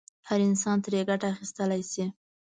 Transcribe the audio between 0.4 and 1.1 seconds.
انسان ترې